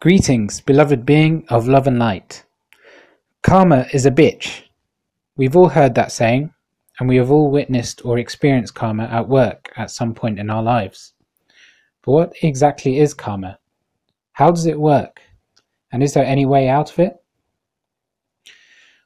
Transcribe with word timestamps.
Greetings, 0.00 0.62
beloved 0.62 1.04
being 1.04 1.44
of 1.50 1.68
love 1.68 1.86
and 1.86 1.98
light. 1.98 2.46
Karma 3.42 3.86
is 3.92 4.06
a 4.06 4.10
bitch. 4.10 4.62
We've 5.36 5.54
all 5.54 5.68
heard 5.68 5.94
that 5.94 6.10
saying, 6.10 6.54
and 6.98 7.06
we 7.06 7.16
have 7.16 7.30
all 7.30 7.50
witnessed 7.50 8.02
or 8.02 8.16
experienced 8.16 8.74
karma 8.74 9.04
at 9.04 9.28
work 9.28 9.70
at 9.76 9.90
some 9.90 10.14
point 10.14 10.38
in 10.38 10.48
our 10.48 10.62
lives. 10.62 11.12
But 12.02 12.12
what 12.12 12.32
exactly 12.40 12.98
is 12.98 13.12
karma? 13.12 13.58
How 14.32 14.50
does 14.50 14.64
it 14.64 14.80
work? 14.80 15.20
And 15.92 16.02
is 16.02 16.14
there 16.14 16.24
any 16.24 16.46
way 16.46 16.66
out 16.66 16.90
of 16.90 16.98
it? 16.98 17.22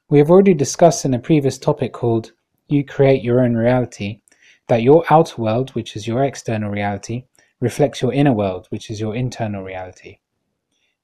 We 0.07 0.19
have 0.19 0.31
already 0.31 0.53
discussed 0.53 1.03
in 1.03 1.13
a 1.13 1.19
previous 1.19 1.57
topic 1.57 1.91
called 1.91 2.31
You 2.69 2.85
Create 2.85 3.21
Your 3.21 3.41
Own 3.41 3.55
Reality 3.55 4.21
that 4.69 4.81
your 4.81 5.03
outer 5.09 5.41
world, 5.41 5.71
which 5.71 5.97
is 5.97 6.07
your 6.07 6.23
external 6.23 6.71
reality, 6.71 7.25
reflects 7.59 8.01
your 8.01 8.13
inner 8.13 8.31
world, 8.31 8.67
which 8.69 8.89
is 8.89 9.01
your 9.01 9.13
internal 9.13 9.61
reality. 9.61 10.19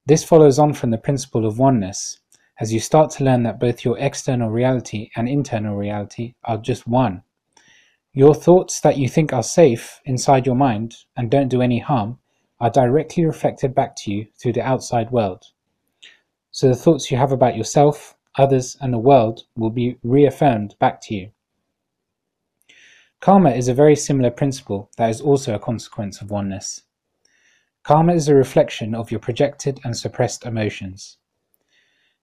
This 0.04 0.24
follows 0.24 0.58
on 0.58 0.74
from 0.74 0.90
the 0.90 0.98
principle 0.98 1.46
of 1.46 1.60
oneness, 1.60 2.18
as 2.60 2.72
you 2.72 2.80
start 2.80 3.10
to 3.12 3.24
learn 3.24 3.44
that 3.44 3.60
both 3.60 3.84
your 3.84 3.96
external 3.98 4.50
reality 4.50 5.10
and 5.14 5.28
internal 5.28 5.76
reality 5.76 6.34
are 6.42 6.58
just 6.58 6.88
one. 6.88 7.22
Your 8.12 8.34
thoughts 8.34 8.80
that 8.80 8.98
you 8.98 9.08
think 9.08 9.32
are 9.32 9.44
safe 9.44 10.00
inside 10.04 10.44
your 10.44 10.56
mind 10.56 10.96
and 11.16 11.30
don't 11.30 11.48
do 11.48 11.62
any 11.62 11.78
harm 11.78 12.18
are 12.60 12.68
directly 12.68 13.24
reflected 13.24 13.74
back 13.74 13.94
to 13.96 14.10
you 14.10 14.26
through 14.36 14.54
the 14.54 14.66
outside 14.66 15.10
world. 15.12 15.46
So 16.50 16.68
the 16.68 16.74
thoughts 16.74 17.10
you 17.10 17.16
have 17.16 17.32
about 17.32 17.56
yourself, 17.56 18.16
others, 18.36 18.76
and 18.80 18.92
the 18.92 18.98
world 18.98 19.44
will 19.56 19.70
be 19.70 19.98
reaffirmed 20.02 20.74
back 20.78 21.00
to 21.02 21.14
you. 21.14 21.30
Karma 23.20 23.50
is 23.50 23.68
a 23.68 23.74
very 23.74 23.94
similar 23.94 24.30
principle 24.30 24.90
that 24.96 25.10
is 25.10 25.20
also 25.20 25.54
a 25.54 25.60
consequence 25.60 26.20
of 26.20 26.30
oneness. 26.30 26.82
Karma 27.84 28.14
is 28.14 28.28
a 28.28 28.34
reflection 28.34 28.94
of 28.94 29.10
your 29.10 29.18
projected 29.18 29.80
and 29.84 29.96
suppressed 29.96 30.46
emotions. 30.46 31.18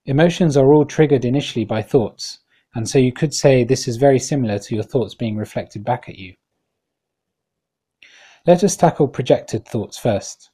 Emotions 0.06 0.56
are 0.56 0.74
all 0.74 0.86
triggered 0.86 1.26
initially 1.26 1.66
by 1.66 1.82
thoughts, 1.82 2.40
and 2.76 2.88
so 2.88 2.98
you 2.98 3.12
could 3.12 3.34
say 3.34 3.64
this 3.64 3.88
is 3.88 3.98
very 3.98 4.20
similar 4.20 4.58
to 4.58 4.76
your 4.76 4.84
thoughts 4.84 5.14
being 5.14 5.36
reflected 5.36 5.84
back 5.84 6.08
at 6.08 6.18
you. 6.18 6.34
Let 8.48 8.64
us 8.64 8.78
tackle 8.78 9.10
projected 9.10 9.68
thoughts 9.68 9.98
first. 9.98 10.50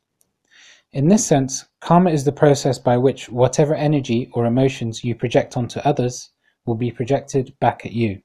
In 0.92 1.08
this 1.08 1.26
sense, 1.26 1.66
karma 1.82 2.10
is 2.10 2.24
the 2.24 2.32
process 2.32 2.80
by 2.80 2.98
which 2.98 3.30
whatever 3.30 3.76
energy 3.76 4.30
or 4.34 4.46
emotions 4.46 5.04
you 5.04 5.14
project 5.14 5.56
onto 5.56 5.80
others 5.82 6.32
will 6.66 6.76
be 6.76 6.90
projected 6.90 7.54
back 7.60 7.86
at 7.86 7.92
you. 7.92 8.22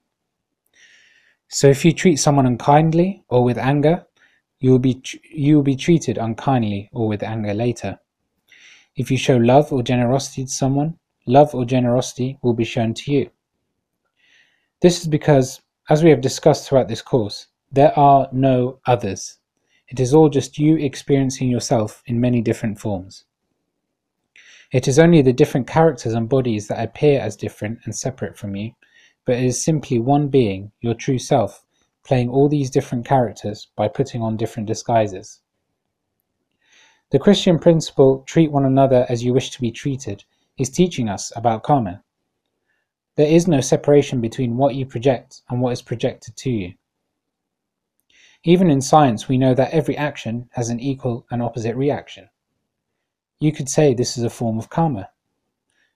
So 1.49 1.67
if 1.67 1.85
you 1.85 1.91
treat 1.91 2.15
someone 2.15 2.47
unkindly 2.47 3.23
or 3.27 3.43
with 3.43 3.57
anger, 3.57 4.05
you 4.61 4.69
will 4.69 4.79
be 4.79 5.01
you 5.23 5.55
will 5.55 5.63
be 5.63 5.75
treated 5.75 6.19
unkindly 6.19 6.89
or 6.93 7.07
with 7.07 7.23
anger 7.23 7.53
later. 7.53 7.99
If 8.95 9.09
you 9.09 9.17
show 9.17 9.37
love 9.37 9.73
or 9.73 9.81
generosity 9.81 10.45
to 10.45 10.51
someone, 10.51 10.99
love 11.25 11.55
or 11.55 11.65
generosity 11.65 12.37
will 12.43 12.53
be 12.53 12.63
shown 12.63 12.93
to 12.93 13.11
you. 13.11 13.31
This 14.81 15.01
is 15.01 15.07
because, 15.07 15.61
as 15.89 16.03
we 16.03 16.11
have 16.11 16.21
discussed 16.21 16.69
throughout 16.69 16.87
this 16.87 17.01
course, 17.01 17.47
there 17.71 17.97
are 17.97 18.29
no 18.31 18.79
others. 18.85 19.39
It 19.87 19.99
is 19.99 20.13
all 20.13 20.29
just 20.29 20.59
you 20.59 20.77
experiencing 20.77 21.49
yourself 21.49 22.03
in 22.05 22.21
many 22.21 22.41
different 22.41 22.79
forms. 22.79 23.25
It 24.71 24.87
is 24.87 24.99
only 24.99 25.23
the 25.23 25.33
different 25.33 25.67
characters 25.67 26.13
and 26.13 26.29
bodies 26.29 26.67
that 26.67 26.83
appear 26.83 27.19
as 27.19 27.35
different 27.35 27.79
and 27.83 27.95
separate 27.95 28.37
from 28.37 28.55
you, 28.55 28.73
but 29.25 29.37
it 29.37 29.43
is 29.43 29.63
simply 29.63 29.97
one 29.97 30.27
being, 30.27 30.71
your 30.81 30.93
true 30.93 31.19
self, 31.19 31.65
playing 32.03 32.29
all 32.29 32.49
these 32.49 32.69
different 32.69 33.05
characters 33.05 33.67
by 33.75 33.87
putting 33.87 34.21
on 34.21 34.37
different 34.37 34.67
disguises. 34.67 35.39
The 37.11 37.19
Christian 37.19 37.59
principle, 37.59 38.23
treat 38.25 38.51
one 38.51 38.65
another 38.65 39.05
as 39.09 39.23
you 39.23 39.33
wish 39.33 39.49
to 39.51 39.61
be 39.61 39.71
treated, 39.71 40.23
is 40.57 40.69
teaching 40.69 41.09
us 41.09 41.31
about 41.35 41.63
karma. 41.63 42.03
There 43.17 43.27
is 43.27 43.47
no 43.47 43.59
separation 43.59 44.21
between 44.21 44.57
what 44.57 44.75
you 44.75 44.85
project 44.85 45.41
and 45.49 45.61
what 45.61 45.73
is 45.73 45.81
projected 45.81 46.37
to 46.37 46.49
you. 46.49 46.73
Even 48.43 48.71
in 48.71 48.81
science, 48.81 49.27
we 49.27 49.37
know 49.37 49.53
that 49.53 49.71
every 49.71 49.95
action 49.97 50.49
has 50.53 50.69
an 50.69 50.79
equal 50.79 51.25
and 51.29 51.43
opposite 51.43 51.75
reaction. 51.75 52.29
You 53.39 53.51
could 53.51 53.69
say 53.69 53.93
this 53.93 54.17
is 54.17 54.23
a 54.23 54.29
form 54.29 54.57
of 54.57 54.69
karma. 54.69 55.09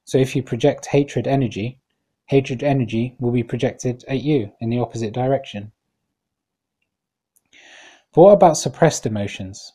So 0.04 0.18
if 0.18 0.36
you 0.36 0.44
project 0.44 0.88
hatred 0.88 1.28
energy, 1.28 1.80
hatred 2.26 2.62
energy 2.62 3.16
will 3.20 3.32
be 3.32 3.44
projected 3.44 4.04
at 4.08 4.22
you 4.22 4.52
in 4.60 4.70
the 4.70 4.80
opposite 4.80 5.14
direction. 5.14 5.72
What 8.16 8.32
about 8.32 8.56
suppressed 8.56 9.06
emotions? 9.06 9.74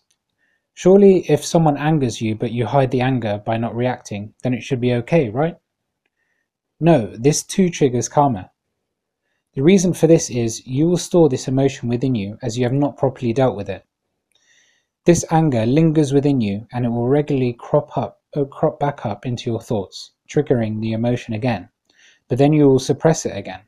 Surely 0.72 1.30
if 1.30 1.44
someone 1.44 1.76
angers 1.76 2.22
you 2.22 2.34
but 2.34 2.52
you 2.52 2.64
hide 2.64 2.90
the 2.90 3.02
anger 3.02 3.42
by 3.44 3.58
not 3.58 3.76
reacting, 3.76 4.32
then 4.42 4.54
it 4.54 4.62
should 4.62 4.80
be 4.80 4.94
okay, 4.94 5.28
right? 5.28 5.58
No, 6.80 7.08
this 7.08 7.42
too 7.42 7.68
triggers 7.68 8.08
karma. 8.08 8.50
The 9.52 9.62
reason 9.62 9.92
for 9.92 10.06
this 10.06 10.30
is 10.30 10.66
you 10.66 10.88
will 10.88 10.96
store 10.96 11.28
this 11.28 11.48
emotion 11.48 11.90
within 11.90 12.14
you 12.14 12.38
as 12.40 12.56
you 12.56 12.64
have 12.64 12.72
not 12.72 12.96
properly 12.96 13.34
dealt 13.34 13.56
with 13.56 13.68
it. 13.68 13.84
This 15.04 15.22
anger 15.30 15.66
lingers 15.66 16.14
within 16.14 16.40
you 16.40 16.66
and 16.72 16.86
it 16.86 16.88
will 16.88 17.08
regularly 17.08 17.52
crop 17.52 17.94
up 17.98 18.22
uh, 18.34 18.44
crop 18.44 18.80
back 18.80 19.04
up 19.04 19.26
into 19.26 19.50
your 19.50 19.60
thoughts, 19.60 20.12
triggering 20.26 20.80
the 20.80 20.92
emotion 20.92 21.34
again. 21.34 21.68
But 22.26 22.38
then 22.38 22.54
you 22.54 22.70
will 22.70 22.78
suppress 22.78 23.26
it 23.26 23.36
again. 23.36 23.60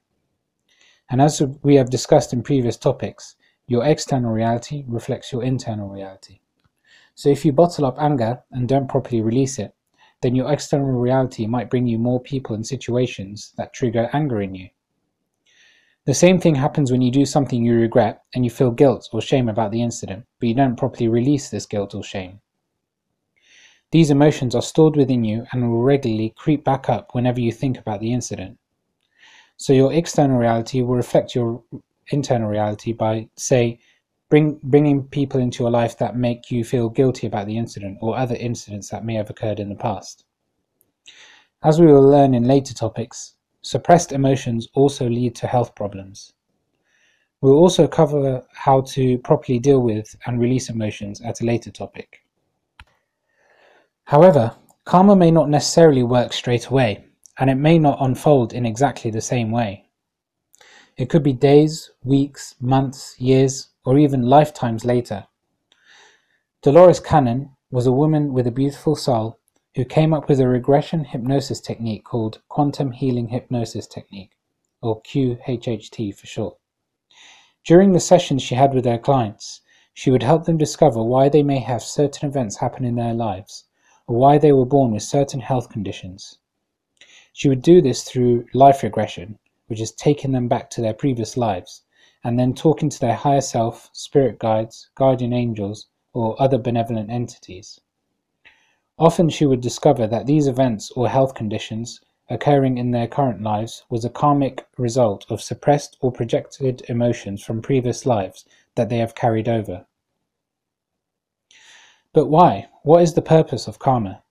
And 1.10 1.20
as 1.20 1.42
we 1.62 1.74
have 1.74 1.90
discussed 1.90 2.32
in 2.32 2.42
previous 2.42 2.78
topics, 2.78 3.36
your 3.72 3.86
external 3.86 4.30
reality 4.30 4.84
reflects 4.86 5.32
your 5.32 5.42
internal 5.42 5.88
reality. 5.88 6.40
So 7.14 7.30
if 7.30 7.42
you 7.42 7.52
bottle 7.52 7.86
up 7.86 7.96
anger 7.98 8.42
and 8.50 8.68
don't 8.68 8.86
properly 8.86 9.22
release 9.22 9.58
it, 9.58 9.74
then 10.20 10.34
your 10.34 10.52
external 10.52 10.92
reality 10.92 11.46
might 11.46 11.70
bring 11.70 11.86
you 11.86 11.98
more 11.98 12.20
people 12.20 12.54
and 12.54 12.66
situations 12.66 13.54
that 13.56 13.72
trigger 13.72 14.10
anger 14.12 14.42
in 14.42 14.54
you. 14.54 14.68
The 16.04 16.12
same 16.12 16.38
thing 16.38 16.56
happens 16.56 16.92
when 16.92 17.00
you 17.00 17.10
do 17.10 17.24
something 17.24 17.64
you 17.64 17.74
regret 17.74 18.20
and 18.34 18.44
you 18.44 18.50
feel 18.50 18.72
guilt 18.72 19.08
or 19.10 19.22
shame 19.22 19.48
about 19.48 19.70
the 19.70 19.80
incident, 19.80 20.26
but 20.38 20.50
you 20.50 20.54
don't 20.54 20.76
properly 20.76 21.08
release 21.08 21.48
this 21.48 21.64
guilt 21.64 21.94
or 21.94 22.02
shame. 22.02 22.40
These 23.90 24.10
emotions 24.10 24.54
are 24.54 24.60
stored 24.60 24.96
within 24.96 25.24
you 25.24 25.46
and 25.50 25.70
will 25.70 25.80
regularly 25.80 26.34
creep 26.36 26.62
back 26.62 26.90
up 26.90 27.14
whenever 27.14 27.40
you 27.40 27.52
think 27.52 27.78
about 27.78 28.00
the 28.00 28.12
incident. 28.12 28.58
So 29.56 29.72
your 29.72 29.94
external 29.94 30.36
reality 30.36 30.82
will 30.82 30.96
reflect 30.96 31.34
your 31.34 31.62
internal 32.08 32.48
reality 32.48 32.92
by, 32.92 33.28
say, 33.36 33.78
bring, 34.28 34.58
bringing 34.62 35.04
people 35.04 35.40
into 35.40 35.62
your 35.62 35.70
life 35.70 35.98
that 35.98 36.16
make 36.16 36.50
you 36.50 36.64
feel 36.64 36.88
guilty 36.88 37.26
about 37.26 37.46
the 37.46 37.56
incident 37.56 37.98
or 38.00 38.16
other 38.16 38.36
incidents 38.36 38.88
that 38.88 39.04
may 39.04 39.14
have 39.14 39.30
occurred 39.30 39.60
in 39.60 39.68
the 39.68 39.74
past. 39.74 40.24
As 41.62 41.80
we 41.80 41.86
will 41.86 42.02
learn 42.08 42.34
in 42.34 42.44
later 42.44 42.74
topics, 42.74 43.34
suppressed 43.62 44.12
emotions 44.12 44.68
also 44.74 45.08
lead 45.08 45.34
to 45.36 45.46
health 45.46 45.74
problems. 45.74 46.32
We'll 47.40 47.54
also 47.54 47.88
cover 47.88 48.44
how 48.52 48.82
to 48.92 49.18
properly 49.18 49.58
deal 49.58 49.80
with 49.80 50.16
and 50.26 50.40
release 50.40 50.70
emotions 50.70 51.20
at 51.20 51.40
a 51.40 51.44
later 51.44 51.70
topic. 51.70 52.24
However, 54.04 54.56
karma 54.84 55.16
may 55.16 55.30
not 55.30 55.48
necessarily 55.48 56.02
work 56.02 56.32
straight 56.32 56.66
away, 56.66 57.04
and 57.38 57.48
it 57.48 57.56
may 57.56 57.78
not 57.78 57.98
unfold 58.00 58.52
in 58.52 58.66
exactly 58.66 59.10
the 59.10 59.20
same 59.20 59.50
way. 59.50 59.81
It 60.96 61.08
could 61.08 61.22
be 61.22 61.32
days, 61.32 61.90
weeks, 62.04 62.54
months, 62.60 63.18
years, 63.18 63.68
or 63.84 63.98
even 63.98 64.28
lifetimes 64.28 64.84
later. 64.84 65.26
Dolores 66.60 67.00
Cannon 67.00 67.56
was 67.70 67.86
a 67.86 67.92
woman 67.92 68.32
with 68.34 68.46
a 68.46 68.52
beautiful 68.52 68.94
soul 68.94 69.38
who 69.74 69.86
came 69.86 70.12
up 70.12 70.28
with 70.28 70.38
a 70.38 70.46
regression 70.46 71.04
hypnosis 71.04 71.60
technique 71.60 72.04
called 72.04 72.42
Quantum 72.48 72.92
Healing 72.92 73.28
Hypnosis 73.28 73.86
Technique, 73.86 74.36
or 74.82 75.00
QHHT 75.02 76.14
for 76.14 76.26
short. 76.26 76.58
During 77.64 77.92
the 77.92 78.00
sessions 78.00 78.42
she 78.42 78.54
had 78.54 78.74
with 78.74 78.84
her 78.84 78.98
clients, 78.98 79.62
she 79.94 80.10
would 80.10 80.22
help 80.22 80.44
them 80.44 80.58
discover 80.58 81.02
why 81.02 81.30
they 81.30 81.42
may 81.42 81.60
have 81.60 81.82
certain 81.82 82.28
events 82.28 82.58
happen 82.58 82.84
in 82.84 82.96
their 82.96 83.14
lives, 83.14 83.64
or 84.06 84.16
why 84.16 84.36
they 84.36 84.52
were 84.52 84.66
born 84.66 84.92
with 84.92 85.02
certain 85.02 85.40
health 85.40 85.70
conditions. 85.70 86.38
She 87.32 87.48
would 87.48 87.62
do 87.62 87.80
this 87.80 88.04
through 88.04 88.44
life 88.52 88.82
regression, 88.82 89.38
which 89.72 89.80
is 89.80 89.92
taking 89.92 90.32
them 90.32 90.48
back 90.48 90.68
to 90.68 90.82
their 90.82 90.92
previous 90.92 91.34
lives, 91.34 91.80
and 92.22 92.38
then 92.38 92.52
talking 92.52 92.90
to 92.90 93.00
their 93.00 93.14
higher 93.14 93.40
self, 93.40 93.88
spirit 93.94 94.38
guides, 94.38 94.90
guardian 94.96 95.32
angels, 95.32 95.86
or 96.12 96.36
other 96.38 96.58
benevolent 96.58 97.08
entities. 97.08 97.80
Often 98.98 99.30
she 99.30 99.46
would 99.46 99.62
discover 99.62 100.06
that 100.06 100.26
these 100.26 100.46
events 100.46 100.90
or 100.90 101.08
health 101.08 101.32
conditions 101.32 102.02
occurring 102.28 102.76
in 102.76 102.90
their 102.90 103.08
current 103.08 103.40
lives 103.42 103.82
was 103.88 104.04
a 104.04 104.10
karmic 104.10 104.66
result 104.76 105.24
of 105.30 105.40
suppressed 105.40 105.96
or 106.02 106.12
projected 106.12 106.82
emotions 106.90 107.42
from 107.42 107.62
previous 107.62 108.04
lives 108.04 108.44
that 108.74 108.90
they 108.90 108.98
have 108.98 109.14
carried 109.14 109.48
over. 109.48 109.86
But 112.12 112.26
why? 112.26 112.68
What 112.82 113.00
is 113.00 113.14
the 113.14 113.22
purpose 113.22 113.66
of 113.66 113.78
karma? 113.78 114.22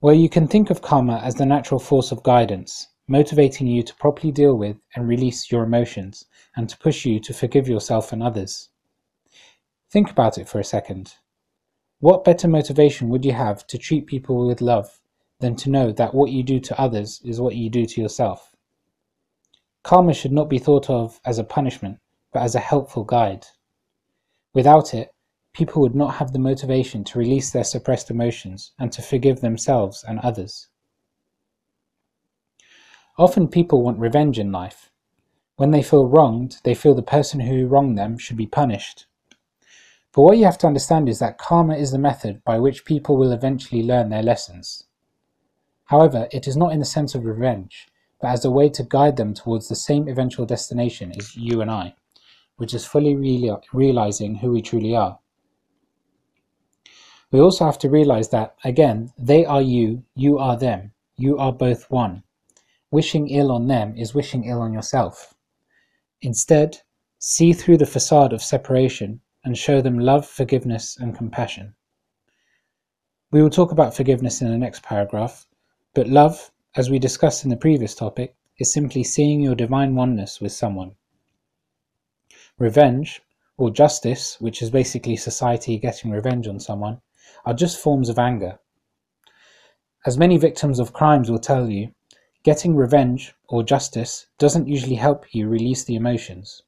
Well, 0.00 0.14
you 0.14 0.28
can 0.28 0.48
think 0.48 0.70
of 0.70 0.82
karma 0.82 1.20
as 1.22 1.36
the 1.36 1.46
natural 1.46 1.78
force 1.78 2.10
of 2.10 2.24
guidance, 2.24 2.88
motivating 3.08 3.66
you 3.66 3.82
to 3.82 3.94
properly 3.96 4.30
deal 4.30 4.56
with 4.56 4.76
and 4.94 5.08
release 5.08 5.50
your 5.50 5.64
emotions, 5.64 6.26
and 6.54 6.68
to 6.68 6.78
push 6.78 7.04
you 7.04 7.18
to 7.18 7.34
forgive 7.34 7.68
yourself 7.68 8.12
and 8.12 8.22
others. 8.22 8.68
Think 9.90 10.10
about 10.10 10.36
it 10.38 10.48
for 10.48 10.60
a 10.60 10.64
second. 10.64 11.14
What 12.00 12.22
better 12.22 12.46
motivation 12.46 13.08
would 13.08 13.24
you 13.24 13.32
have 13.32 13.66
to 13.68 13.78
treat 13.78 14.06
people 14.06 14.46
with 14.46 14.60
love 14.60 15.00
than 15.40 15.56
to 15.56 15.70
know 15.70 15.90
that 15.92 16.14
what 16.14 16.30
you 16.30 16.42
do 16.42 16.60
to 16.60 16.80
others 16.80 17.20
is 17.24 17.40
what 17.40 17.56
you 17.56 17.70
do 17.70 17.86
to 17.86 18.00
yourself? 18.00 18.54
Karma 19.82 20.12
should 20.12 20.32
not 20.32 20.50
be 20.50 20.58
thought 20.58 20.90
of 20.90 21.18
as 21.24 21.38
a 21.38 21.44
punishment, 21.44 21.98
but 22.32 22.42
as 22.42 22.54
a 22.54 22.60
helpful 22.60 23.04
guide. 23.04 23.46
Without 24.52 24.92
it, 24.92 25.14
people 25.54 25.80
would 25.80 25.94
not 25.94 26.16
have 26.16 26.32
the 26.32 26.38
motivation 26.38 27.02
to 27.04 27.18
release 27.18 27.50
their 27.50 27.64
suppressed 27.64 28.10
emotions 28.10 28.72
and 28.78 28.92
to 28.92 29.02
forgive 29.02 29.40
themselves 29.40 30.04
and 30.06 30.18
others. 30.20 30.68
Often 33.18 33.48
people 33.48 33.82
want 33.82 33.98
revenge 33.98 34.38
in 34.38 34.52
life. 34.52 34.90
When 35.56 35.72
they 35.72 35.82
feel 35.82 36.06
wronged, 36.06 36.58
they 36.62 36.74
feel 36.74 36.94
the 36.94 37.02
person 37.02 37.40
who 37.40 37.66
wronged 37.66 37.98
them 37.98 38.16
should 38.16 38.36
be 38.36 38.46
punished. 38.46 39.06
But 40.14 40.22
what 40.22 40.38
you 40.38 40.44
have 40.44 40.58
to 40.58 40.68
understand 40.68 41.08
is 41.08 41.18
that 41.18 41.36
karma 41.36 41.74
is 41.76 41.90
the 41.90 41.98
method 41.98 42.44
by 42.44 42.60
which 42.60 42.84
people 42.84 43.16
will 43.16 43.32
eventually 43.32 43.82
learn 43.82 44.08
their 44.08 44.22
lessons. 44.22 44.84
However, 45.86 46.28
it 46.30 46.46
is 46.46 46.56
not 46.56 46.72
in 46.72 46.78
the 46.78 46.84
sense 46.84 47.16
of 47.16 47.24
revenge, 47.24 47.88
but 48.20 48.28
as 48.28 48.44
a 48.44 48.52
way 48.52 48.68
to 48.68 48.84
guide 48.84 49.16
them 49.16 49.34
towards 49.34 49.68
the 49.68 49.74
same 49.74 50.06
eventual 50.06 50.46
destination 50.46 51.12
as 51.18 51.34
you 51.34 51.60
and 51.60 51.72
I, 51.72 51.96
which 52.56 52.72
is 52.72 52.86
fully 52.86 53.16
reali 53.16 53.60
realizing 53.72 54.36
who 54.36 54.52
we 54.52 54.62
truly 54.62 54.94
are. 54.94 55.18
We 57.32 57.40
also 57.40 57.64
have 57.64 57.78
to 57.80 57.90
realize 57.90 58.28
that, 58.28 58.54
again, 58.62 59.12
they 59.18 59.44
are 59.44 59.60
you, 59.60 60.04
you 60.14 60.38
are 60.38 60.56
them, 60.56 60.92
you 61.16 61.36
are 61.36 61.52
both 61.52 61.90
one. 61.90 62.22
Wishing 62.90 63.28
ill 63.28 63.52
on 63.52 63.66
them 63.66 63.96
is 63.96 64.14
wishing 64.14 64.44
ill 64.44 64.60
on 64.62 64.72
yourself. 64.72 65.34
Instead, 66.22 66.78
see 67.18 67.52
through 67.52 67.76
the 67.76 67.86
facade 67.86 68.32
of 68.32 68.42
separation 68.42 69.20
and 69.44 69.56
show 69.56 69.80
them 69.80 69.98
love, 69.98 70.26
forgiveness, 70.26 70.96
and 70.98 71.16
compassion. 71.16 71.74
We 73.30 73.42
will 73.42 73.50
talk 73.50 73.72
about 73.72 73.94
forgiveness 73.94 74.40
in 74.40 74.50
the 74.50 74.56
next 74.56 74.82
paragraph, 74.82 75.46
but 75.94 76.08
love, 76.08 76.50
as 76.76 76.88
we 76.88 76.98
discussed 76.98 77.44
in 77.44 77.50
the 77.50 77.56
previous 77.56 77.94
topic, 77.94 78.34
is 78.58 78.72
simply 78.72 79.04
seeing 79.04 79.40
your 79.40 79.54
divine 79.54 79.94
oneness 79.94 80.40
with 80.40 80.52
someone. 80.52 80.96
Revenge, 82.58 83.20
or 83.58 83.70
justice, 83.70 84.40
which 84.40 84.62
is 84.62 84.70
basically 84.70 85.16
society 85.16 85.78
getting 85.78 86.10
revenge 86.10 86.48
on 86.48 86.58
someone, 86.58 87.00
are 87.44 87.54
just 87.54 87.78
forms 87.78 88.08
of 88.08 88.18
anger. 88.18 88.58
As 90.06 90.16
many 90.16 90.38
victims 90.38 90.78
of 90.78 90.92
crimes 90.92 91.30
will 91.30 91.38
tell 91.38 91.68
you, 91.68 91.92
Getting 92.44 92.76
revenge, 92.76 93.34
or 93.48 93.62
justice, 93.62 94.26
doesn't 94.38 94.68
usually 94.68 94.94
help 94.94 95.34
you 95.34 95.48
release 95.48 95.84
the 95.84 95.96
emotions. 95.96 96.62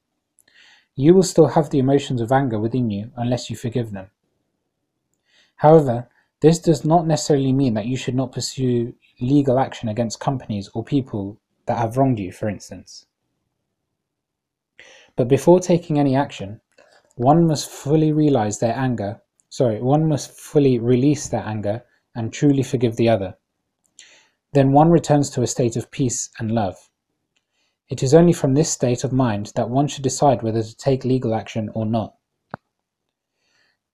You 0.95 1.13
will 1.13 1.23
still 1.23 1.47
have 1.47 1.69
the 1.69 1.79
emotions 1.79 2.21
of 2.21 2.31
anger 2.31 2.59
within 2.59 2.89
you 2.89 3.11
unless 3.15 3.49
you 3.49 3.55
forgive 3.55 3.91
them. 3.91 4.09
However, 5.55 6.09
this 6.41 6.59
does 6.59 6.83
not 6.83 7.07
necessarily 7.07 7.53
mean 7.53 7.75
that 7.75 7.85
you 7.85 7.95
should 7.95 8.15
not 8.15 8.31
pursue 8.31 8.93
legal 9.19 9.59
action 9.59 9.87
against 9.87 10.19
companies 10.19 10.69
or 10.73 10.83
people 10.83 11.39
that 11.67 11.77
have 11.77 11.97
wronged 11.97 12.19
you, 12.19 12.31
for 12.31 12.49
instance. 12.49 13.05
But 15.15 15.27
before 15.27 15.59
taking 15.59 15.99
any 15.99 16.15
action, 16.15 16.61
one 17.15 17.45
must 17.45 17.69
fully 17.69 18.11
realize 18.11 18.59
their 18.59 18.75
anger, 18.75 19.21
sorry, 19.49 19.79
one 19.81 20.07
must 20.07 20.31
fully 20.31 20.79
release 20.79 21.29
their 21.29 21.45
anger 21.45 21.83
and 22.15 22.33
truly 22.33 22.63
forgive 22.63 22.95
the 22.95 23.09
other. 23.09 23.37
Then 24.53 24.71
one 24.71 24.89
returns 24.89 25.29
to 25.31 25.41
a 25.41 25.47
state 25.47 25.75
of 25.77 25.91
peace 25.91 26.29
and 26.37 26.51
love. 26.51 26.75
It 27.89 28.03
is 28.03 28.13
only 28.13 28.33
from 28.33 28.53
this 28.53 28.71
state 28.71 29.03
of 29.03 29.11
mind 29.11 29.51
that 29.55 29.69
one 29.69 29.87
should 29.87 30.03
decide 30.03 30.43
whether 30.43 30.63
to 30.63 30.75
take 30.75 31.05
legal 31.05 31.33
action 31.33 31.69
or 31.73 31.85
not. 31.85 32.15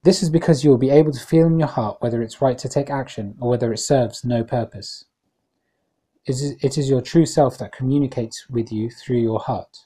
This 0.03 0.23
is 0.23 0.29
because 0.29 0.63
you 0.63 0.69
will 0.69 0.77
be 0.77 0.89
able 0.89 1.11
to 1.11 1.25
feel 1.25 1.47
in 1.47 1.59
your 1.59 1.67
heart 1.67 1.97
whether 1.99 2.21
it's 2.21 2.41
right 2.41 2.57
to 2.59 2.69
take 2.69 2.89
action 2.89 3.35
or 3.39 3.49
whether 3.49 3.73
it 3.73 3.79
serves 3.79 4.23
no 4.23 4.43
purpose. 4.43 5.05
It 6.25 6.77
is 6.77 6.89
your 6.89 7.01
true 7.01 7.25
self 7.25 7.57
that 7.57 7.71
communicates 7.71 8.49
with 8.49 8.71
you 8.71 8.89
through 8.89 9.19
your 9.19 9.39
heart. 9.39 9.85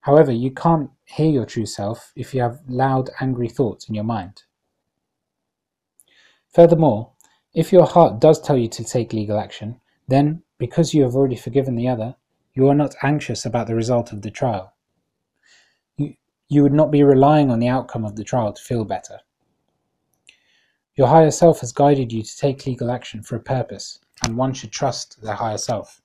However, 0.00 0.32
you 0.32 0.50
can't 0.50 0.90
hear 1.04 1.30
your 1.30 1.44
true 1.44 1.66
self 1.66 2.12
if 2.16 2.34
you 2.34 2.40
have 2.40 2.60
loud, 2.66 3.10
angry 3.20 3.48
thoughts 3.48 3.88
in 3.88 3.94
your 3.94 4.04
mind. 4.04 4.42
Furthermore, 6.54 7.12
if 7.54 7.72
your 7.72 7.86
heart 7.86 8.20
does 8.20 8.40
tell 8.40 8.56
you 8.56 8.68
to 8.68 8.84
take 8.84 9.12
legal 9.12 9.38
action, 9.38 9.80
then, 10.08 10.42
because 10.58 10.94
you 10.94 11.02
have 11.02 11.14
already 11.14 11.36
forgiven 11.36 11.74
the 11.74 11.88
other, 11.88 12.14
you 12.54 12.68
are 12.68 12.74
not 12.74 12.94
anxious 13.02 13.44
about 13.44 13.66
the 13.66 13.74
result 13.74 14.12
of 14.12 14.22
the 14.22 14.30
trial. 14.30 14.74
You, 15.96 16.14
you 16.48 16.62
would 16.62 16.72
not 16.72 16.90
be 16.90 17.02
relying 17.02 17.50
on 17.50 17.58
the 17.58 17.68
outcome 17.68 18.04
of 18.04 18.16
the 18.16 18.24
trial 18.24 18.52
to 18.52 18.62
feel 18.62 18.84
better. 18.84 19.20
Your 20.96 21.08
higher 21.08 21.30
self 21.30 21.60
has 21.60 21.72
guided 21.72 22.12
you 22.12 22.22
to 22.22 22.36
take 22.36 22.66
legal 22.66 22.90
action 22.90 23.22
for 23.22 23.36
a 23.36 23.40
purpose, 23.40 24.00
and 24.24 24.36
one 24.36 24.52
should 24.52 24.72
trust 24.72 25.20
their 25.22 25.34
higher 25.34 25.58
self. 25.58 26.02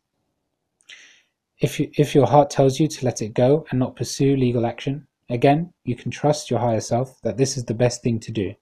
If, 1.60 1.80
you, 1.80 1.90
if 1.98 2.16
your 2.16 2.28
heart 2.28 2.50
tells 2.50 2.80
you 2.80 2.88
to 2.88 3.06
let 3.06 3.22
it 3.22 3.34
go 3.34 3.66
and 3.70 3.80
not 3.80 3.96
pursue 3.96 4.36
legal 4.36 4.66
action, 4.66 5.08
again, 5.30 5.74
you 5.84 5.96
can 5.96 6.12
trust 6.12 6.50
your 6.50 6.60
higher 6.60 6.82
self 6.82 7.22
that 7.22 7.38
this 7.38 7.58
is 7.58 7.66
the 7.66 7.74
best 7.74 8.04
thing 8.04 8.20
to 8.22 8.32
do. 8.32 8.54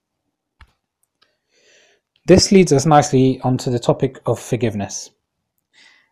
This 2.26 2.54
leads 2.54 2.72
us 2.72 2.86
nicely 2.86 3.42
onto 3.42 3.70
the 3.70 3.80
topic 3.80 4.22
of 4.26 4.40
forgiveness. 4.40 5.10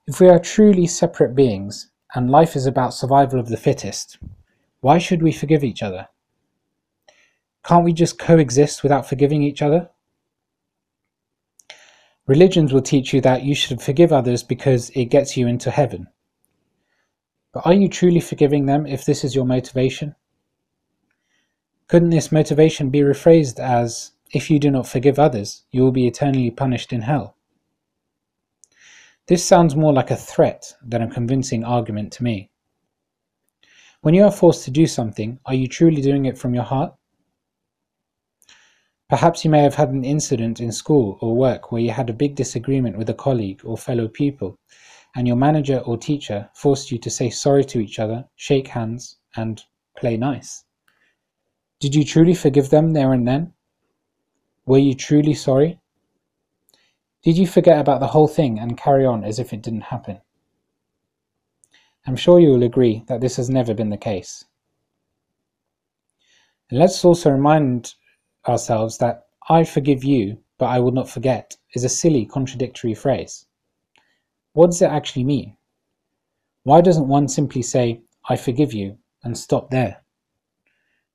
If 0.06 0.20
we 0.20 0.28
are 0.28 0.40
truly 0.40 0.86
separate 0.86 1.36
beings, 1.36 1.90
and 2.14 2.30
life 2.30 2.58
is 2.58 2.66
about 2.66 2.94
survival 2.94 3.40
of 3.40 3.48
the 3.48 3.56
fittest, 3.56 4.18
why 4.82 4.98
should 4.98 5.24
we 5.24 5.32
forgive 5.32 5.64
each 5.64 5.82
other? 5.82 6.10
Can't 7.64 7.86
we 7.86 7.94
just 7.94 8.20
coexist 8.20 8.84
without 8.84 9.08
forgiving 9.08 9.42
each 9.42 9.62
other? 9.62 9.90
Religions 12.28 12.74
will 12.74 12.82
teach 12.82 13.14
you 13.14 13.22
that 13.22 13.44
you 13.44 13.56
should 13.56 13.82
forgive 13.82 14.12
others 14.12 14.44
because 14.44 14.90
it 14.90 15.06
gets 15.06 15.38
you 15.38 15.48
into 15.48 15.72
heaven. 15.72 16.08
But 17.54 17.66
are 17.66 17.74
you 17.74 17.88
truly 17.88 18.20
forgiving 18.20 18.66
them 18.66 18.86
if 18.86 19.06
this 19.06 19.24
is 19.24 19.34
your 19.34 19.46
motivation? 19.46 20.16
Couldn't 21.88 22.10
this 22.10 22.34
motivation 22.34 22.90
be 22.90 23.00
rephrased 23.00 23.60
as 23.60 24.12
if 24.34 24.50
you 24.50 24.60
do 24.60 24.72
not 24.72 24.88
forgive 24.88 25.20
others, 25.20 25.64
you 25.72 25.82
will 25.82 25.92
be 25.92 26.08
eternally 26.08 26.52
punished 26.52 26.94
in 26.94 27.02
hell. 27.02 27.36
This 29.28 29.44
sounds 29.44 29.76
more 29.76 29.94
like 29.94 30.12
a 30.12 30.16
threat 30.16 30.74
than 30.82 31.02
a 31.02 31.12
convincing 31.12 31.64
argument 31.64 32.12
to 32.14 32.24
me. 32.24 32.50
When 34.02 34.14
you 34.14 34.24
are 34.24 34.32
forced 34.32 34.66
to 34.66 34.72
do 34.72 34.88
something, 34.88 35.40
are 35.46 35.54
you 35.54 35.68
truly 35.68 36.02
doing 36.02 36.26
it 36.26 36.38
from 36.38 36.56
your 36.56 36.64
heart? 36.64 36.94
Perhaps 39.10 39.44
you 39.44 39.52
may 39.52 39.62
have 39.62 39.76
had 39.76 39.90
an 39.90 40.06
incident 40.06 40.60
in 40.60 40.72
school 40.72 41.18
or 41.22 41.36
work 41.36 41.72
where 41.72 41.82
you 41.82 41.92
had 41.92 42.10
a 42.10 42.14
big 42.14 42.34
disagreement 42.36 42.98
with 42.98 43.10
a 43.10 43.14
colleague 43.14 43.62
or 43.64 43.78
fellow 43.78 44.08
pupil, 44.08 44.58
and 45.16 45.28
your 45.28 45.36
manager 45.36 45.80
or 45.80 45.98
teacher 45.98 46.50
forced 46.54 46.92
you 46.92 46.98
to 46.98 47.10
say 47.10 47.30
sorry 47.30 47.66
to 47.66 47.80
each 47.80 48.00
other, 48.00 48.26
shake 48.36 48.70
hands, 48.70 49.18
and 49.36 49.64
play 49.98 50.16
nice. 50.16 50.64
Did 51.82 51.94
you 51.94 52.06
truly 52.06 52.34
forgive 52.34 52.70
them 52.70 52.94
there 52.94 53.12
and 53.12 53.28
then? 53.28 53.54
Were 54.66 54.78
you 54.78 54.94
truly 54.94 55.34
sorry? 55.34 55.80
Did 57.24 57.38
you 57.38 57.48
forget 57.48 57.80
about 57.80 58.00
the 58.00 58.08
whole 58.08 58.28
thing 58.28 58.60
and 58.60 58.78
carry 58.78 59.06
on 59.06 59.24
as 59.24 59.40
if 59.40 59.54
it 59.54 59.62
didn't 59.62 59.82
happen? 59.82 60.22
I'm 62.06 62.16
sure 62.16 62.40
you 62.40 62.50
will 62.50 62.64
agree 62.64 63.04
that 63.08 63.22
this 63.22 63.36
has 63.38 63.50
never 63.50 63.74
been 63.74 63.90
the 63.90 63.98
case. 63.98 64.46
And 66.70 66.80
let's 66.80 67.04
also 67.06 67.30
remind 67.30 67.94
ourselves 68.48 68.98
that 68.98 69.28
I 69.50 69.64
forgive 69.64 70.04
you, 70.04 70.38
but 70.58 70.68
I 70.68 70.80
will 70.80 70.92
not 70.92 71.10
forget 71.10 71.58
is 71.74 71.84
a 71.84 71.90
silly 71.90 72.26
contradictory 72.26 72.94
phrase. 72.94 73.46
What 74.54 74.68
does 74.68 74.82
it 74.82 74.90
actually 74.90 75.24
mean? 75.24 75.58
Why 76.64 76.82
doesn't 76.82 77.08
one 77.08 77.28
simply 77.28 77.62
say, 77.62 78.02
I 78.30 78.36
forgive 78.36 78.74
you, 78.74 78.98
and 79.24 79.38
stop 79.38 79.70
there? 79.70 80.04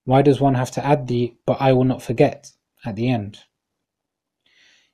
Why 0.04 0.22
does 0.22 0.40
one 0.40 0.54
have 0.54 0.70
to 0.72 0.84
add 0.84 1.06
the, 1.06 1.34
but 1.46 1.60
I 1.60 1.72
will 1.72 1.84
not 1.84 2.02
forget, 2.02 2.50
at 2.86 2.96
the 2.96 3.08
end. 3.08 3.40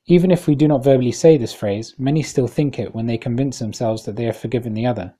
Even 0.05 0.31
if 0.31 0.47
we 0.47 0.55
do 0.55 0.67
not 0.67 0.83
verbally 0.83 1.11
say 1.11 1.37
this 1.37 1.53
phrase, 1.53 1.95
many 1.97 2.21
still 2.21 2.47
think 2.47 2.77
it 2.77 2.93
when 2.93 3.05
they 3.05 3.17
convince 3.17 3.59
themselves 3.59 4.03
that 4.03 4.15
they 4.15 4.25
have 4.25 4.35
forgiven 4.35 4.73
the 4.73 4.85
other. 4.85 5.13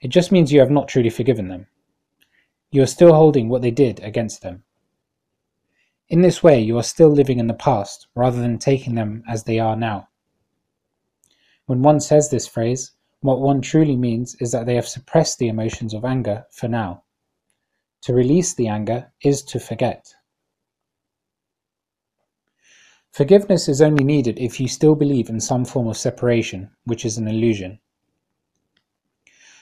It 0.00 0.08
just 0.08 0.32
means 0.32 0.52
you 0.52 0.60
have 0.60 0.70
not 0.70 0.88
truly 0.88 1.10
forgiven 1.10 1.46
them. 1.46 1.68
You 2.72 2.82
are 2.82 2.86
still 2.86 3.14
holding 3.14 3.48
what 3.48 3.62
they 3.62 3.70
did 3.70 4.00
against 4.00 4.42
them. 4.42 4.64
In 6.08 6.22
this 6.22 6.42
way, 6.42 6.60
you 6.60 6.76
are 6.76 6.82
still 6.82 7.08
living 7.08 7.38
in 7.38 7.46
the 7.46 7.54
past 7.54 8.08
rather 8.14 8.40
than 8.40 8.58
taking 8.58 8.96
them 8.96 9.22
as 9.28 9.44
they 9.44 9.60
are 9.60 9.76
now. 9.76 10.08
When 11.66 11.82
one 11.82 12.00
says 12.00 12.28
this 12.28 12.48
phrase, 12.48 12.92
what 13.20 13.40
one 13.40 13.60
truly 13.60 13.96
means 13.96 14.34
is 14.40 14.50
that 14.50 14.66
they 14.66 14.74
have 14.74 14.88
suppressed 14.88 15.38
the 15.38 15.48
emotions 15.48 15.94
of 15.94 16.04
anger 16.04 16.44
for 16.50 16.66
now. 16.66 17.04
To 18.02 18.12
release 18.12 18.52
the 18.52 18.66
anger 18.66 19.12
is 19.22 19.42
to 19.44 19.60
forget. 19.60 20.12
Forgiveness 23.12 23.68
is 23.68 23.82
only 23.82 24.04
needed 24.04 24.38
if 24.38 24.58
you 24.58 24.66
still 24.66 24.94
believe 24.94 25.28
in 25.28 25.38
some 25.38 25.66
form 25.66 25.86
of 25.86 25.98
separation, 25.98 26.70
which 26.84 27.04
is 27.04 27.18
an 27.18 27.28
illusion. 27.28 27.78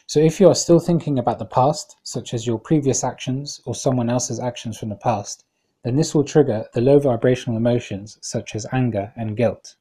So 0.07 0.21
if 0.21 0.39
you 0.39 0.49
are 0.49 0.55
still 0.55 0.79
thinking 0.79 1.19
about 1.19 1.41
the 1.41 1.45
past, 1.45 1.97
such 2.05 2.33
as 2.33 2.47
your 2.47 2.61
previous 2.61 3.03
actions 3.03 3.61
or 3.65 3.75
someone 3.75 4.09
else's 4.09 4.39
actions 4.39 4.79
from 4.79 4.89
the 4.89 4.95
past, 4.95 5.45
then 5.83 5.97
this 5.97 6.15
will 6.15 6.23
trigger 6.23 6.67
the 6.75 6.81
low 6.81 7.01
vibrational 7.01 7.57
emotions 7.57 8.19
such 8.23 8.55
as 8.55 8.69
anger 8.71 9.13
and 9.17 9.37
guilt. 9.37 9.75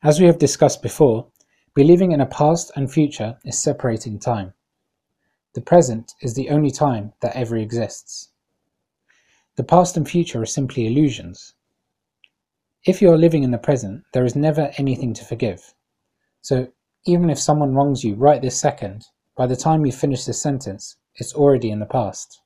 As 0.00 0.20
we 0.20 0.26
have 0.26 0.38
discussed 0.38 0.82
before, 0.82 1.26
believing 1.74 2.12
in 2.12 2.20
a 2.20 2.26
past 2.26 2.70
and 2.76 2.92
future 2.92 3.38
is 3.44 3.60
separating 3.60 4.20
time. 4.20 4.54
The 5.54 5.60
present 5.60 6.14
is 6.20 6.34
the 6.34 6.50
only 6.50 6.70
time 6.70 7.14
that 7.20 7.34
ever 7.34 7.56
exists. 7.56 8.28
The 9.56 9.64
past 9.64 9.96
and 9.96 10.08
future 10.08 10.40
are 10.40 10.46
simply 10.46 10.86
illusions. 10.86 11.54
If 12.86 13.02
you 13.02 13.10
are 13.12 13.18
living 13.18 13.42
in 13.42 13.50
the 13.50 13.58
present, 13.58 14.04
there 14.14 14.24
is 14.24 14.34
never 14.34 14.72
anything 14.78 15.12
to 15.14 15.24
forgive. 15.24 15.74
So 16.40 16.68
even 17.04 17.28
if 17.28 17.38
someone 17.38 17.74
wrongs 17.74 18.04
you 18.04 18.14
right 18.14 18.40
this 18.40 18.58
second, 18.58 19.06
by 19.36 19.46
the 19.46 19.56
time 19.56 19.84
you 19.84 19.92
finish 19.92 20.24
this 20.24 20.40
sentence, 20.40 20.96
it's 21.16 21.34
already 21.34 21.70
in 21.70 21.80
the 21.80 21.86
past. 21.86 22.40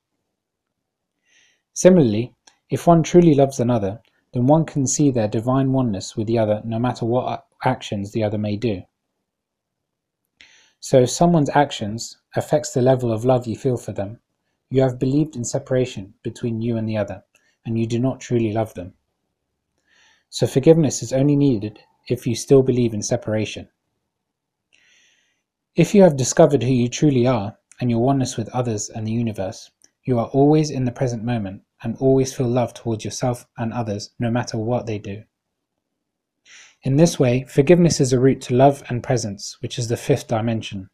Similarly, 1.73 2.33
if 2.69 2.85
one 2.85 3.01
truly 3.01 3.33
loves 3.33 3.59
another, 3.61 4.01
then 4.33 4.45
one 4.45 4.65
can 4.65 4.87
see 4.87 5.09
their 5.09 5.29
divine 5.29 5.71
oneness 5.71 6.17
with 6.17 6.27
the 6.27 6.37
other 6.37 6.61
no 6.65 6.79
matter 6.79 7.05
what 7.05 7.45
actions 7.63 8.11
the 8.11 8.23
other 8.23 8.37
may 8.37 8.57
do. 8.57 8.81
So 10.81 11.03
if 11.03 11.09
someone's 11.09 11.49
actions 11.51 12.17
affects 12.35 12.73
the 12.73 12.81
level 12.81 13.11
of 13.11 13.23
love 13.23 13.47
you 13.47 13.55
feel 13.55 13.77
for 13.77 13.93
them, 13.93 14.19
you 14.69 14.81
have 14.81 14.99
believed 14.99 15.37
in 15.37 15.45
separation 15.45 16.13
between 16.23 16.61
you 16.61 16.75
and 16.75 16.89
the 16.89 16.97
other, 16.97 17.23
and 17.65 17.79
you 17.79 17.87
do 17.87 17.99
not 17.99 18.19
truly 18.19 18.51
love 18.51 18.73
them. 18.73 18.93
So 20.29 20.47
forgiveness 20.47 21.01
is 21.01 21.13
only 21.13 21.35
needed 21.35 21.79
if 22.07 22.27
you 22.27 22.35
still 22.35 22.63
believe 22.63 22.93
in 22.93 23.01
separation. 23.01 23.69
If 25.75 25.93
you 25.93 26.03
have 26.03 26.15
discovered 26.15 26.63
who 26.63 26.71
you 26.71 26.87
truly 26.87 27.27
are 27.27 27.57
and 27.81 27.89
your 27.89 27.99
oneness 27.99 28.37
with 28.37 28.49
others 28.49 28.89
and 28.89 29.05
the 29.05 29.11
universe, 29.11 29.69
you 30.03 30.19
are 30.19 30.27
always 30.27 30.69
in 30.69 30.85
the 30.85 30.91
present 30.91 31.23
moment 31.23 31.63
and 31.83 31.97
always 31.97 32.33
feel 32.33 32.47
love 32.47 32.73
towards 32.73 33.03
yourself 33.03 33.45
and 33.57 33.73
others 33.73 34.11
no 34.19 34.31
matter 34.31 34.57
what 34.57 34.85
they 34.85 34.99
do. 34.99 35.23
In 36.83 36.97
this 36.97 37.19
way, 37.19 37.43
forgiveness 37.49 37.99
is 37.99 38.13
a 38.13 38.19
route 38.19 38.41
to 38.41 38.55
love 38.55 38.83
and 38.89 39.03
presence, 39.03 39.57
which 39.59 39.79
is 39.79 39.87
the 39.87 39.97
fifth 39.97 40.27
dimension. 40.27 40.89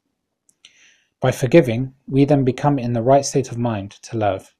By 1.20 1.32
forgiving, 1.32 1.94
we 2.08 2.26
then 2.26 2.44
become 2.44 2.80
in 2.80 2.94
the 2.94 3.02
right 3.02 3.26
state 3.26 3.52
of 3.52 3.58
mind 3.58 3.92
to 4.04 4.18
love. 4.18 4.56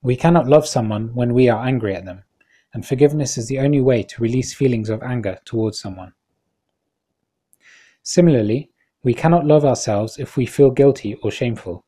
We 0.00 0.16
cannot 0.16 0.48
love 0.48 0.66
someone 0.66 1.14
when 1.14 1.34
we 1.34 1.48
are 1.48 1.64
angry 1.64 1.94
at 1.94 2.04
them, 2.04 2.24
and 2.74 2.86
forgiveness 2.86 3.36
is 3.36 3.48
the 3.48 3.58
only 3.58 3.80
way 3.80 4.02
to 4.02 4.22
release 4.22 4.54
feelings 4.54 4.88
of 4.88 5.02
anger 5.02 5.38
towards 5.44 5.78
someone. 5.78 6.12
Similarly, 8.02 8.70
we 9.04 9.14
cannot 9.14 9.46
love 9.46 9.64
ourselves 9.64 10.18
if 10.18 10.36
we 10.36 10.46
feel 10.46 10.70
guilty 10.70 11.14
or 11.22 11.30
shameful. 11.30 11.84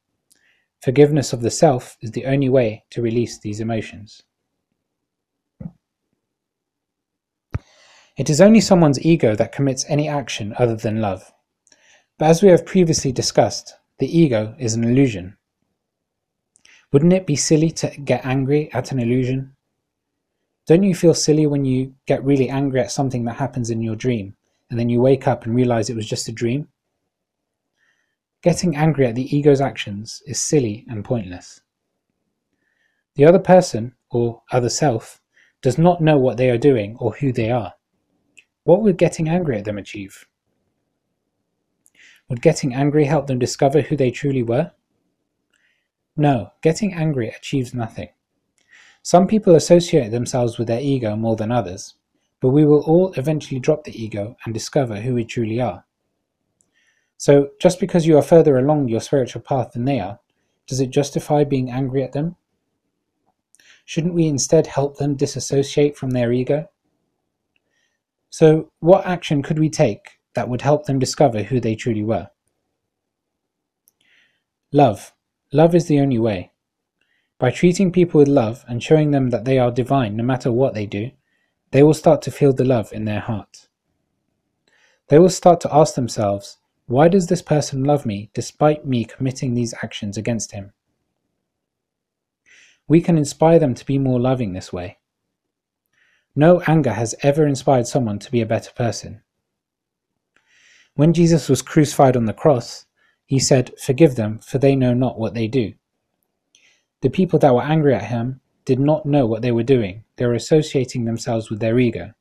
Forgiveness 0.83 1.33
of 1.33 1.41
the 1.41 1.50
self 1.50 1.97
is 2.00 2.11
the 2.11 2.26
only 2.26 2.49
way 2.49 2.85
to 2.91 3.03
release 3.03 3.38
these 3.38 3.61
emotions. 3.61 4.23
It 8.17 8.31
is 8.31 8.41
only 8.41 8.61
someone's 8.61 9.05
ego 9.05 9.35
that 9.35 9.53
commits 9.53 9.85
any 9.88 10.09
action 10.09 10.55
other 10.59 10.76
than 10.76 11.00
love. 11.00 11.33
But 12.19 12.26
as 12.26 12.43
we 12.43 12.49
have 12.50 12.67
previously 12.67 13.11
discussed, 13.11 13.75
the 13.99 14.19
ego 14.19 14.55
is 14.59 14.75
an 14.75 14.85
illusion. 14.85 15.37
Wouldn't 16.93 17.12
it 17.12 17.26
be 17.26 17.35
silly 17.35 17.71
to 17.73 17.88
get 17.88 18.25
angry 18.25 18.73
at 18.73 18.93
an 18.93 19.00
illusion? 19.00 19.54
Don't 20.66 20.83
you 20.83 20.94
feel 20.94 21.12
silly 21.12 21.47
when 21.47 21.64
you 21.64 21.94
get 22.06 22.25
really 22.25 22.49
angry 22.49 22.80
at 22.80 22.90
something 22.90 23.25
that 23.25 23.37
happens 23.37 23.68
in 23.68 23.83
your 23.83 23.97
dream 23.97 24.35
and 24.71 24.80
then 24.80 24.88
you 24.88 25.00
wake 25.00 25.28
up 25.28 25.44
and 25.44 25.54
realize 25.54 25.90
it 25.90 25.97
was 25.97 26.09
just 26.09 26.28
a 26.28 26.33
dream? 26.33 26.68
Getting 28.42 28.75
angry 28.75 29.06
at 29.06 29.14
the 29.14 29.37
ego's 29.37 29.61
actions 29.61 30.23
is 30.26 30.40
silly 30.40 30.87
and 30.88 31.04
pointless. 31.04 31.61
The 33.14 33.26
other 33.26 33.38
person, 33.38 33.94
or 34.11 34.42
other 34.52 34.71
self, 34.71 35.21
does 35.61 35.78
not 35.78 36.00
know 36.00 36.18
what 36.18 36.37
they 36.37 36.50
are 36.50 36.59
doing 36.59 36.97
or 36.99 37.12
who 37.12 37.33
they 37.33 37.50
are. 37.50 37.75
What 38.64 38.83
would 38.83 38.97
getting 38.97 39.28
angry 39.28 39.59
at 39.59 39.66
them 39.66 39.78
achieve? 39.78 40.26
Would 42.28 42.40
getting 42.40 42.75
angry 42.75 43.04
help 43.04 43.26
them 43.26 43.38
discover 43.38 43.83
who 43.83 43.97
they 43.97 44.11
truly 44.11 44.42
were? 44.42 44.73
No, 46.16 46.52
getting 46.62 46.94
angry 46.94 47.28
achieves 47.28 47.75
nothing. 47.75 48.09
Some 49.05 49.27
people 49.27 49.55
associate 49.55 50.11
themselves 50.13 50.57
with 50.57 50.67
their 50.67 50.81
ego 50.81 51.15
more 51.15 51.37
than 51.37 51.53
others, 51.53 51.95
but 52.41 52.49
we 52.49 52.65
will 52.65 52.81
all 52.85 53.13
eventually 53.19 53.61
drop 53.61 53.85
the 53.85 54.03
ego 54.03 54.35
and 54.45 54.55
discover 54.55 54.97
who 54.97 55.13
we 55.13 55.27
truly 55.27 55.61
are. 55.61 55.85
So, 57.19 57.51
just 57.61 57.79
because 57.79 58.07
you 58.07 58.17
are 58.17 58.23
further 58.23 58.57
along 58.57 58.89
your 58.89 59.03
spiritual 59.03 59.43
path 59.43 59.73
than 59.73 59.85
they 59.85 60.01
are, 60.01 60.21
does 60.67 60.81
it 60.81 60.89
justify 60.89 61.45
being 61.45 61.71
angry 61.71 62.03
at 62.03 62.13
them? 62.13 62.37
Shouldn't 63.85 64.15
we 64.15 64.27
instead 64.27 64.69
help 64.69 64.97
them 64.97 65.17
disassociate 65.17 65.99
from 65.99 66.13
their 66.13 66.33
ego? 66.33 66.71
So, 68.31 68.73
what 68.81 69.05
action 69.05 69.43
could 69.43 69.59
we 69.59 69.69
take 69.69 70.19
that 70.33 70.49
would 70.49 70.63
help 70.63 70.87
them 70.87 70.99
discover 70.99 71.43
who 71.43 71.61
they 71.61 71.75
truly 71.75 72.03
were? 72.03 72.31
Love. 74.73 75.13
Love 75.53 75.75
is 75.75 75.89
the 75.89 76.01
only 76.01 76.19
way. 76.19 76.53
By 77.45 77.51
treating 77.51 77.93
people 77.93 78.21
with 78.21 78.29
love 78.29 78.65
and 78.69 78.83
showing 78.83 79.11
them 79.11 79.29
that 79.29 79.45
they 79.45 79.59
are 79.59 79.71
divine 79.71 80.17
no 80.17 80.25
matter 80.25 80.51
what 80.51 80.73
they 80.73 80.87
do, 80.87 81.11
they 81.73 81.83
will 81.83 81.93
start 81.93 82.23
to 82.23 82.31
feel 82.31 82.55
the 82.55 82.65
love 82.65 82.91
in 82.91 83.05
their 83.05 83.21
heart. 83.21 83.69
They 85.09 85.19
will 85.19 85.29
start 85.29 85.61
to 85.61 85.75
ask 85.77 85.95
themselves, 85.95 86.57
why 86.87 87.09
does 87.09 87.27
this 87.27 87.43
person 87.43 87.85
love 87.85 88.07
me 88.07 88.31
despite 88.33 88.87
me 88.87 89.05
committing 89.05 89.53
these 89.53 89.75
actions 89.83 90.17
against 90.17 90.53
him? 90.53 90.73
We 92.89 93.03
can 93.03 93.19
inspire 93.19 93.59
them 93.59 93.75
to 93.75 93.85
be 93.85 93.99
more 93.99 94.19
loving 94.19 94.55
this 94.55 94.73
way. 94.73 94.97
No 96.35 96.63
anger 96.67 96.95
has 96.95 97.15
ever 97.21 97.47
inspired 97.47 97.87
someone 97.87 98.21
to 98.21 98.33
be 98.33 98.41
a 98.41 98.47
better 98.47 98.73
person. 98.73 99.21
When 100.95 101.13
Jesus 101.13 101.51
was 101.51 101.61
crucified 101.61 102.17
on 102.17 102.25
the 102.25 102.33
cross, 102.33 102.87
he 103.27 103.39
said, 103.39 103.79
Forgive 103.79 104.17
them, 104.17 104.39
for 104.39 104.57
they 104.57 104.75
know 104.75 104.95
not 104.95 105.19
what 105.19 105.35
they 105.35 105.47
do. 105.47 105.75
The 107.05 107.11
people 107.11 107.39
that 107.41 107.55
were 107.55 107.61
angry 107.61 107.95
at 107.95 108.07
him 108.07 108.41
did 108.65 108.81
not 108.81 109.05
know 109.05 109.27
what 109.27 109.43
they 109.43 109.53
were 109.53 109.63
doing, 109.63 110.05
they 110.17 110.25
were 110.25 110.33
associating 110.33 111.05
themselves 111.05 111.51
with 111.51 111.61
their 111.61 111.79
ego. 111.79 112.15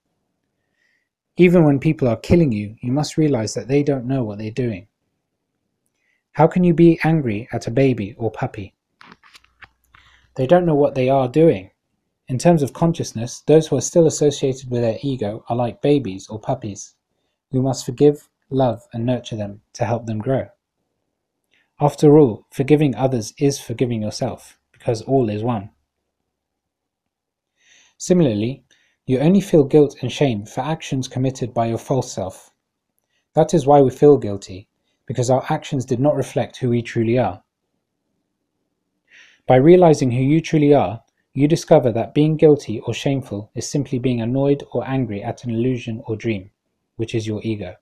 Even 1.37 1.63
when 1.63 1.79
people 1.79 2.05
are 2.09 2.17
killing 2.17 2.51
you, 2.51 2.75
you 2.81 2.91
must 2.91 3.15
realize 3.15 3.53
that 3.53 3.69
they 3.69 3.81
don't 3.81 4.05
know 4.05 4.25
what 4.25 4.39
they're 4.39 4.51
doing. 4.51 4.87
How 6.33 6.47
can 6.47 6.65
you 6.65 6.73
be 6.73 6.99
angry 7.01 7.47
at 7.53 7.65
a 7.65 7.71
baby 7.71 8.13
or 8.17 8.29
puppy? 8.29 8.73
They 10.35 10.45
don't 10.45 10.65
know 10.65 10.75
what 10.75 10.95
they 10.95 11.07
are 11.07 11.29
doing. 11.29 11.71
In 12.27 12.37
terms 12.37 12.61
of 12.61 12.73
consciousness, 12.73 13.41
those 13.47 13.67
who 13.67 13.77
are 13.77 13.89
still 13.89 14.05
associated 14.05 14.69
with 14.69 14.81
their 14.81 14.99
ego 15.01 15.45
are 15.47 15.55
like 15.55 15.81
babies 15.81 16.27
or 16.27 16.41
puppies. 16.41 16.95
We 17.53 17.61
must 17.61 17.85
forgive, 17.85 18.27
love, 18.49 18.81
and 18.91 19.05
nurture 19.05 19.37
them 19.37 19.61
to 19.75 19.85
help 19.85 20.07
them 20.07 20.19
grow. 20.19 20.49
After 21.79 22.19
all, 22.19 22.47
forgiving 22.51 22.95
others 22.95 23.33
is 23.37 23.61
forgiving 23.61 24.01
yourself, 24.01 24.59
because 24.83 25.01
all 25.03 25.29
is 25.29 25.41
one. 25.41 25.69
Similarly, 27.97 28.65
you 29.05 29.17
only 29.19 29.39
feel 29.39 29.63
guilt 29.63 29.95
and 30.01 30.11
shame 30.11 30.45
for 30.45 30.59
actions 30.59 31.07
committed 31.07 31.53
by 31.53 31.67
your 31.67 31.77
false 31.77 32.11
self. 32.11 32.51
That 33.33 33.53
is 33.53 33.65
why 33.65 33.79
we 33.79 33.91
feel 33.91 34.17
guilty, 34.17 34.67
because 35.05 35.29
our 35.29 35.45
actions 35.49 35.85
did 35.85 36.01
not 36.01 36.17
reflect 36.17 36.57
who 36.57 36.69
we 36.69 36.81
truly 36.81 37.17
are. 37.17 37.41
By 39.47 39.55
realizing 39.55 40.11
who 40.11 40.21
you 40.21 40.41
truly 40.41 40.73
are, 40.73 41.01
you 41.33 41.47
discover 41.47 41.93
that 41.93 42.13
being 42.13 42.35
guilty 42.35 42.81
or 42.81 42.93
shameful 42.93 43.51
is 43.55 43.69
simply 43.69 43.99
being 43.99 44.19
annoyed 44.19 44.65
or 44.73 44.85
angry 44.85 45.23
at 45.23 45.45
an 45.45 45.51
illusion 45.51 46.03
or 46.07 46.17
dream, 46.17 46.51
which 46.97 47.15
is 47.15 47.25
your 47.25 47.39
ego. 47.45 47.77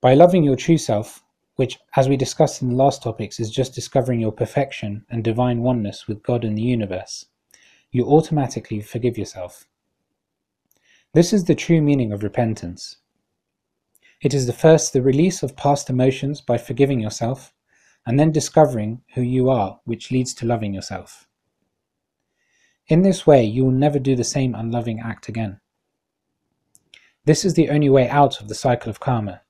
By 0.00 0.14
loving 0.14 0.42
your 0.42 0.56
true 0.56 0.78
self, 0.78 1.22
which, 1.62 1.78
as 1.94 2.08
we 2.08 2.16
discussed 2.16 2.60
in 2.60 2.70
the 2.70 2.74
last 2.74 3.04
topics, 3.04 3.38
is 3.38 3.48
just 3.48 3.72
discovering 3.72 4.18
your 4.18 4.32
perfection 4.32 5.06
and 5.08 5.22
divine 5.22 5.60
oneness 5.60 6.08
with 6.08 6.20
God 6.24 6.44
and 6.44 6.58
the 6.58 6.62
universe, 6.62 7.26
you 7.92 8.04
automatically 8.04 8.80
forgive 8.80 9.16
yourself. 9.16 9.68
This 11.14 11.32
is 11.32 11.44
the 11.44 11.54
true 11.54 11.80
meaning 11.80 12.12
of 12.12 12.24
repentance. 12.24 12.96
It 14.20 14.34
is 14.34 14.48
the 14.48 14.52
first 14.52 14.92
the 14.92 15.02
release 15.02 15.44
of 15.44 15.56
past 15.56 15.88
emotions 15.88 16.40
by 16.40 16.58
forgiving 16.58 16.98
yourself, 16.98 17.54
and 18.04 18.18
then 18.18 18.32
discovering 18.32 19.02
who 19.14 19.22
you 19.22 19.48
are, 19.48 19.78
which 19.84 20.10
leads 20.10 20.34
to 20.34 20.46
loving 20.46 20.74
yourself. 20.74 21.28
In 22.88 23.02
this 23.02 23.24
way, 23.24 23.44
you 23.44 23.64
will 23.64 23.70
never 23.70 24.00
do 24.00 24.16
the 24.16 24.24
same 24.24 24.56
unloving 24.56 24.98
act 24.98 25.28
again. 25.28 25.60
This 27.24 27.44
is 27.44 27.54
the 27.54 27.70
only 27.70 27.88
way 27.88 28.08
out 28.08 28.40
of 28.40 28.48
the 28.48 28.56
cycle 28.56 28.90
of 28.90 28.98
karma. 28.98 29.42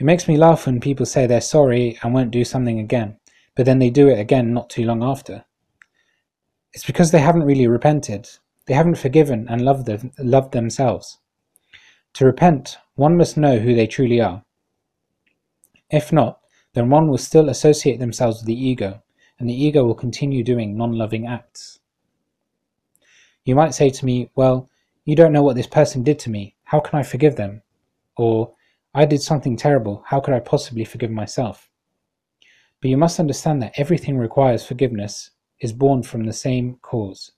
It 0.00 0.04
makes 0.04 0.26
me 0.26 0.38
laugh 0.38 0.64
when 0.64 0.80
people 0.80 1.04
say 1.04 1.26
they're 1.26 1.42
sorry 1.42 1.98
and 2.02 2.14
won't 2.14 2.30
do 2.30 2.42
something 2.42 2.80
again, 2.80 3.18
but 3.54 3.66
then 3.66 3.80
they 3.80 3.90
do 3.90 4.08
it 4.08 4.18
again 4.18 4.54
not 4.54 4.70
too 4.70 4.84
long 4.86 5.02
after. 5.02 5.44
It's 6.72 6.86
because 6.86 7.10
they 7.10 7.18
haven't 7.18 7.42
really 7.42 7.66
repented, 7.66 8.26
they 8.64 8.72
haven't 8.72 8.94
forgiven 8.94 9.46
and 9.50 9.60
loved, 9.60 9.84
them, 9.84 10.10
loved 10.18 10.52
themselves. 10.52 11.18
To 12.14 12.24
repent, 12.24 12.78
one 12.94 13.18
must 13.18 13.36
know 13.36 13.58
who 13.58 13.74
they 13.74 13.86
truly 13.86 14.22
are. 14.22 14.42
If 15.90 16.14
not, 16.14 16.40
then 16.72 16.88
one 16.88 17.08
will 17.08 17.18
still 17.18 17.50
associate 17.50 17.98
themselves 17.98 18.38
with 18.38 18.46
the 18.46 18.68
ego 18.68 19.02
and 19.38 19.50
the 19.50 19.64
ego 19.64 19.84
will 19.84 19.94
continue 19.94 20.42
doing 20.42 20.78
non 20.78 20.92
loving 20.96 21.26
acts. 21.26 21.78
You 23.44 23.54
might 23.54 23.74
say 23.74 23.90
to 23.90 24.06
me, 24.06 24.30
Well, 24.34 24.70
you 25.04 25.14
don't 25.14 25.32
know 25.32 25.42
what 25.42 25.56
this 25.56 25.66
person 25.66 26.02
did 26.02 26.18
to 26.20 26.30
me. 26.30 26.54
How 26.64 26.80
can 26.80 26.98
I 26.98 27.02
forgive 27.02 27.36
them? 27.36 27.60
Or, 28.16 28.54
I 28.92 29.04
did 29.04 29.22
something 29.22 29.56
terrible. 29.56 30.02
How 30.06 30.18
could 30.18 30.34
I 30.34 30.40
possibly 30.40 30.84
forgive 30.84 31.12
myself? 31.12 31.70
But 32.80 32.90
you 32.90 32.96
must 32.96 33.20
understand 33.20 33.62
that 33.62 33.78
everything 33.78 34.18
requires 34.18 34.64
forgiveness 34.64 35.30
is 35.60 35.72
born 35.72 36.02
from 36.02 36.24
the 36.24 36.32
same 36.32 36.76
cause, 36.82 37.30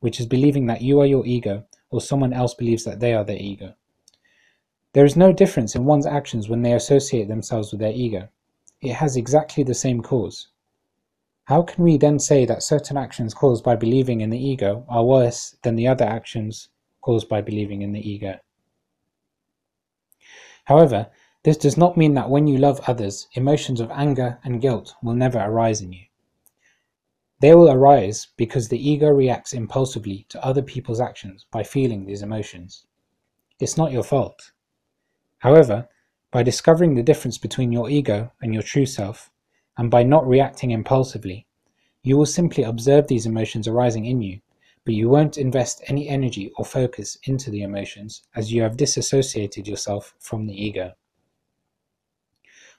which 0.00 0.20
is 0.20 0.26
believing 0.26 0.66
that 0.66 0.82
you 0.82 1.00
are 1.00 1.06
your 1.06 1.24
ego 1.24 1.64
or 1.90 2.02
someone 2.02 2.34
else 2.34 2.52
believes 2.52 2.84
that 2.84 3.00
they 3.00 3.14
are 3.14 3.24
their 3.24 3.38
ego. 3.38 3.74
There 4.92 5.06
is 5.06 5.16
no 5.16 5.32
difference 5.32 5.74
in 5.74 5.86
one's 5.86 6.04
actions 6.04 6.50
when 6.50 6.60
they 6.60 6.74
associate 6.74 7.28
themselves 7.28 7.70
with 7.70 7.80
their 7.80 7.92
ego. 7.92 8.28
It 8.82 8.92
has 8.92 9.16
exactly 9.16 9.62
the 9.62 9.74
same 9.74 10.02
cause. 10.02 10.48
How 11.44 11.62
can 11.62 11.82
we 11.82 11.96
then 11.96 12.18
say 12.18 12.44
that 12.44 12.62
certain 12.62 12.98
actions 12.98 13.32
caused 13.32 13.64
by 13.64 13.74
believing 13.74 14.20
in 14.20 14.28
the 14.28 14.38
ego 14.38 14.84
are 14.86 15.04
worse 15.04 15.56
than 15.62 15.76
the 15.76 15.88
other 15.88 16.04
actions 16.04 16.68
caused 17.00 17.28
by 17.28 17.40
believing 17.40 17.80
in 17.80 17.92
the 17.92 18.06
ego? 18.06 18.38
However, 20.70 21.10
this 21.42 21.56
does 21.56 21.76
not 21.76 21.96
mean 21.96 22.14
that 22.14 22.30
when 22.30 22.46
you 22.46 22.56
love 22.56 22.80
others, 22.86 23.26
emotions 23.34 23.80
of 23.80 23.90
anger 23.90 24.38
and 24.44 24.60
guilt 24.60 24.94
will 25.02 25.14
never 25.14 25.40
arise 25.40 25.80
in 25.80 25.92
you. 25.92 26.04
They 27.40 27.56
will 27.56 27.68
arise 27.68 28.28
because 28.36 28.68
the 28.68 28.78
ego 28.78 29.08
reacts 29.08 29.52
impulsively 29.52 30.26
to 30.28 30.44
other 30.44 30.62
people's 30.62 31.00
actions 31.00 31.44
by 31.50 31.64
feeling 31.64 32.06
these 32.06 32.22
emotions. 32.22 32.86
It's 33.58 33.76
not 33.76 33.90
your 33.90 34.04
fault. 34.04 34.52
However, 35.38 35.88
by 36.30 36.44
discovering 36.44 36.94
the 36.94 37.02
difference 37.02 37.36
between 37.36 37.72
your 37.72 37.90
ego 37.90 38.30
and 38.40 38.54
your 38.54 38.62
true 38.62 38.86
self, 38.86 39.28
and 39.76 39.90
by 39.90 40.04
not 40.04 40.24
reacting 40.24 40.70
impulsively, 40.70 41.48
you 42.04 42.16
will 42.16 42.26
simply 42.26 42.62
observe 42.62 43.08
these 43.08 43.26
emotions 43.26 43.66
arising 43.66 44.04
in 44.04 44.22
you, 44.22 44.40
but 44.84 44.94
you 44.94 45.08
won't 45.08 45.38
invest 45.38 45.82
any 45.86 46.08
energy 46.08 46.52
or 46.56 46.64
focus 46.64 47.18
into 47.24 47.50
the 47.50 47.62
emotions 47.62 48.22
as 48.34 48.52
you 48.52 48.62
have 48.62 48.76
disassociated 48.76 49.68
yourself 49.68 50.14
from 50.18 50.46
the 50.46 50.54
ego. 50.54 50.92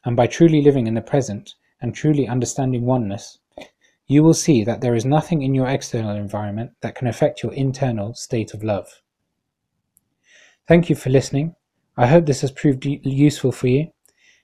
And 0.03 0.15
by 0.15 0.27
truly 0.27 0.61
living 0.61 0.87
in 0.87 0.95
the 0.95 1.01
present 1.01 1.53
and 1.79 1.93
truly 1.93 2.27
understanding 2.27 2.85
oneness, 2.85 3.39
you 4.07 4.23
will 4.23 4.33
see 4.33 4.63
that 4.63 4.81
there 4.81 4.95
is 4.95 5.05
nothing 5.05 5.41
in 5.41 5.53
your 5.53 5.67
external 5.67 6.15
environment 6.15 6.71
that 6.81 6.95
can 6.95 7.07
affect 7.07 7.43
your 7.43 7.53
internal 7.53 8.13
state 8.13 8.53
of 8.53 8.63
love. 8.63 9.01
Thank 10.67 10.89
you 10.89 10.95
for 10.95 11.09
listening. 11.09 11.55
I 11.97 12.07
hope 12.07 12.25
this 12.25 12.41
has 12.41 12.51
proved 12.51 12.85
useful 12.85 13.51
for 13.51 13.67
you. 13.67 13.91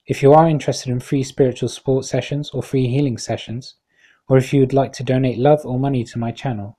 If 0.05 0.23
you 0.23 0.33
are 0.33 0.47
interested 0.47 0.89
in 0.89 0.99
free 0.99 1.23
spiritual 1.23 1.69
support 1.69 2.05
sessions 2.05 2.51
or 2.51 2.63
free 2.63 2.87
healing 2.87 3.17
sessions, 3.17 3.75
or 4.29 4.37
if 4.37 4.53
you 4.53 4.59
would 4.61 4.73
like 4.73 4.93
to 4.93 5.03
donate 5.03 5.37
love 5.37 5.65
or 5.65 5.79
money 5.79 6.03
to 6.05 6.19
my 6.19 6.31
channel, 6.31 6.77